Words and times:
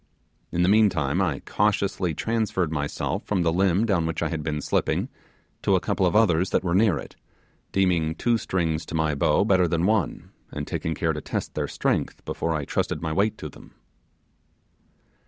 In 0.51 0.63
the 0.63 0.67
mean 0.67 0.89
time 0.89 1.21
I 1.21 1.41
cautiously 1.41 2.15
transferred 2.15 2.71
myself 2.71 3.23
from 3.23 3.43
the 3.43 3.53
limb 3.53 3.85
down 3.85 4.07
which 4.07 4.23
I 4.23 4.29
had 4.29 4.41
been 4.41 4.59
slipping 4.59 5.09
to 5.61 5.75
a 5.75 5.79
couple 5.79 6.07
of 6.07 6.15
others 6.15 6.49
that 6.49 6.63
were 6.63 6.73
near 6.73 6.97
it, 6.97 7.15
deeming 7.71 8.15
two 8.15 8.39
strings 8.39 8.83
to 8.87 8.95
my 8.95 9.13
bow 9.13 9.45
better 9.45 9.67
than 9.67 9.85
one, 9.85 10.31
and 10.51 10.65
taking 10.65 10.95
care 10.95 11.13
to 11.13 11.21
test 11.21 11.53
their 11.53 11.67
strength 11.67 12.25
before 12.25 12.55
I 12.55 12.65
trusted 12.65 12.99
my 13.03 13.13
weight 13.13 13.37
to 13.37 13.47
them. 13.49 13.75